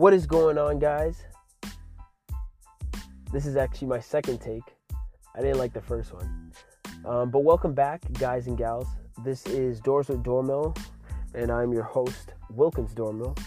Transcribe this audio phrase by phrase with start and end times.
[0.00, 1.26] What is going on, guys?
[3.34, 4.62] This is actually my second take.
[5.36, 6.52] I didn't like the first one.
[7.04, 8.86] Um, but welcome back, guys and gals.
[9.26, 10.74] This is Doors with Dormill,
[11.34, 13.38] and I'm your host, Wilkins Dormill.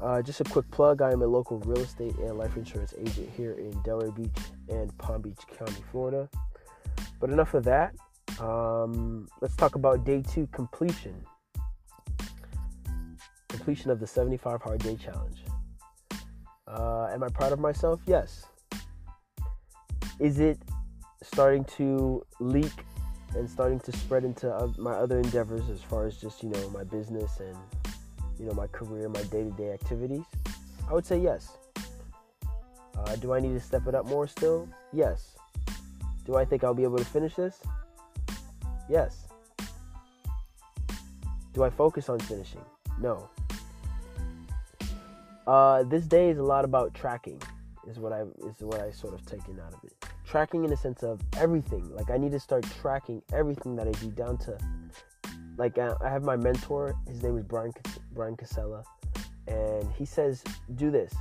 [0.00, 3.30] Uh, just a quick plug I am a local real estate and life insurance agent
[3.36, 6.28] here in Delray Beach and Palm Beach County, Florida.
[7.20, 7.94] But enough of that.
[8.40, 11.24] Um, let's talk about day two completion.
[13.46, 15.38] Completion of the 75 Hard Day Challenge.
[16.68, 18.00] Uh, am I proud of myself?
[18.06, 18.44] Yes.
[20.20, 20.58] Is it
[21.22, 22.72] starting to leak
[23.34, 26.84] and starting to spread into my other endeavors as far as just, you know, my
[26.84, 27.56] business and,
[28.38, 30.24] you know, my career, my day to day activities?
[30.88, 31.56] I would say yes.
[32.96, 34.68] Uh, do I need to step it up more still?
[34.92, 35.36] Yes.
[36.26, 37.60] Do I think I'll be able to finish this?
[38.88, 39.28] Yes.
[41.54, 42.60] Do I focus on finishing?
[43.00, 43.30] No.
[45.48, 47.40] Uh, this day is a lot about tracking.
[47.88, 49.94] Is what I is what I sort of taken out of it.
[50.26, 51.88] Tracking in the sense of everything.
[51.96, 54.58] Like I need to start tracking everything that I do down to.
[55.56, 56.94] Like uh, I have my mentor.
[57.08, 57.72] His name is Brian
[58.12, 58.84] Brian Casella,
[59.46, 61.14] and he says, "Do this.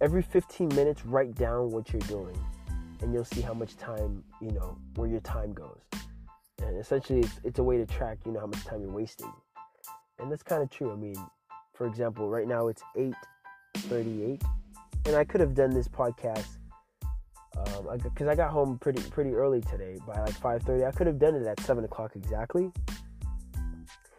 [0.00, 2.38] Every 15 minutes, write down what you're doing,
[3.02, 5.82] and you'll see how much time you know where your time goes."
[6.62, 9.32] And essentially, it's, it's a way to track, you know, how much time you're wasting.
[10.18, 10.90] And that's kind of true.
[10.90, 11.16] I mean,
[11.72, 14.42] for example, right now it's 8:38,
[15.06, 16.58] and I could have done this podcast
[17.52, 20.86] because um, I, I, got home pretty pretty early today by like 5:30.
[20.86, 22.70] I could have done it at 7 o'clock exactly,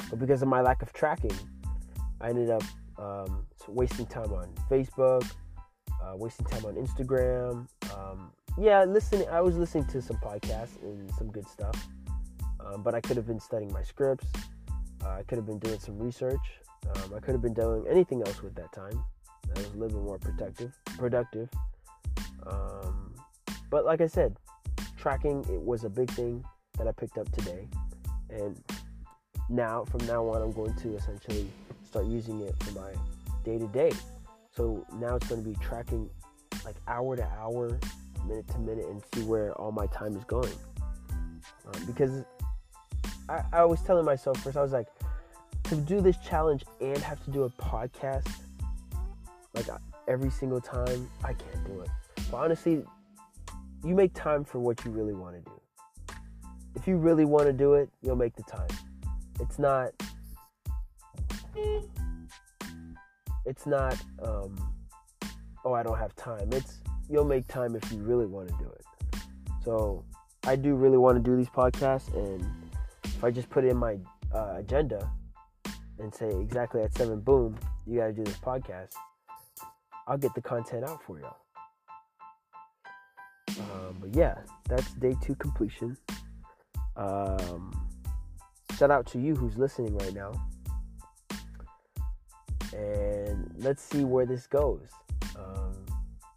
[0.10, 1.38] but because of my lack of tracking,
[2.22, 2.64] I ended up
[2.98, 5.30] um, wasting time on Facebook,
[6.04, 7.68] uh, wasting time on Instagram.
[7.96, 9.28] Um, yeah, listening.
[9.30, 11.76] I was listening to some podcasts and some good stuff,
[12.60, 14.28] um, but I could have been studying my scripts.
[15.04, 16.40] Uh, I could have been doing some research.
[16.90, 19.04] Um, I could have been doing anything else with that time.
[19.56, 21.50] I was living more protective, productive.
[22.46, 23.14] Um,
[23.70, 24.36] but like I said,
[24.98, 26.44] tracking it was a big thing
[26.78, 27.68] that I picked up today,
[28.30, 28.62] and
[29.50, 31.48] now from now on, I'm going to essentially
[31.86, 32.92] start using it for my
[33.44, 33.92] day to day.
[34.52, 36.10] So now it's going to be tracking
[36.66, 37.80] like hour to hour,
[38.28, 40.54] minute to minute, and see where all my time is going.
[41.66, 42.24] Um, because
[43.30, 44.88] I, I was telling myself first, I was like,
[45.76, 48.30] to do this challenge and have to do a podcast
[49.54, 51.90] like uh, every single time, I can't do it.
[52.32, 52.84] But honestly,
[53.84, 56.16] you make time for what you really want to do.
[56.76, 58.70] If you really want to do it, you'll make the time.
[59.40, 59.92] It's not.
[63.46, 63.96] It's not.
[64.24, 64.56] Um,
[65.66, 66.50] oh, I don't have time.
[66.52, 66.80] It's
[67.10, 68.86] you'll make time if you really want to do it.
[69.64, 70.04] So
[70.46, 72.44] I do really want to do these podcasts, and
[73.04, 73.98] if I just put it in my
[74.34, 75.10] uh, agenda,
[76.00, 78.94] and say exactly at seven, boom, you got to do this podcast,
[80.08, 81.38] I'll get the content out for y'all.
[83.60, 84.36] Um, but yeah,
[84.68, 85.96] that's day two completion.
[86.96, 87.88] Um,
[88.78, 90.32] shout out to you who's listening right now.
[92.74, 94.88] And let's see where this goes.
[95.38, 95.86] Um,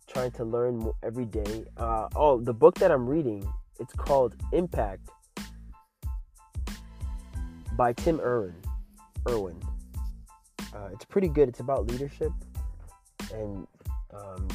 [0.07, 1.65] trying to learn every day.
[1.77, 3.47] Uh, oh, the book that I'm reading,
[3.81, 5.09] it's called Impact
[7.77, 8.55] by Tim Urban.
[9.29, 9.61] Irwin.
[10.75, 11.49] Uh, it's pretty good.
[11.49, 12.33] It's about leadership
[13.33, 13.67] and
[14.15, 14.49] um,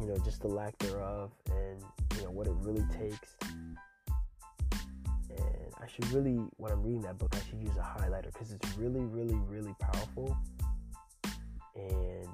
[0.00, 1.82] you know just the lack thereof, and
[2.16, 3.36] you know what it really takes.
[5.30, 8.52] And I should really, when I'm reading that book, I should use a highlighter because
[8.52, 10.36] it's really, really, really powerful.
[11.74, 12.28] And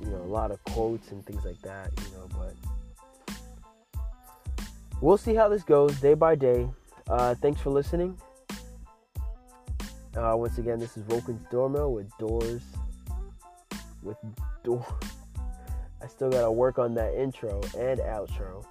[0.00, 1.90] you know a lot of quotes and things like that.
[1.96, 2.54] You know, but
[5.00, 6.68] we'll see how this goes day by day.
[7.08, 8.18] Uh, thanks for listening.
[10.18, 12.62] Uh, once again, this is Wilkins Dormo with doors.
[14.02, 14.16] With
[14.64, 14.84] door.
[16.02, 18.64] I still gotta work on that intro and outro.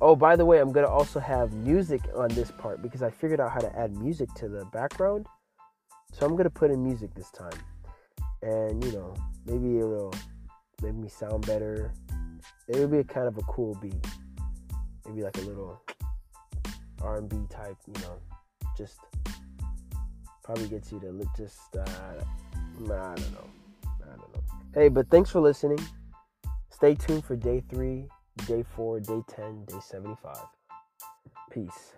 [0.00, 3.40] Oh, by the way, I'm gonna also have music on this part because I figured
[3.40, 5.26] out how to add music to the background.
[6.12, 7.58] So I'm gonna put in music this time,
[8.42, 9.14] and you know,
[9.46, 10.14] maybe it'll
[10.80, 11.92] make me sound better.
[12.68, 14.06] It'll be a kind of a cool beat,
[15.08, 15.82] maybe like a little
[17.02, 18.20] R&B type, you know,
[18.78, 19.00] just
[20.44, 23.48] probably gets you to just uh, I don't know,
[24.02, 24.42] I don't know.
[24.74, 25.80] Hey, but thanks for listening.
[26.70, 28.06] Stay tuned for day three,
[28.46, 30.46] day four, day ten, day seventy-five.
[31.50, 31.94] Peace.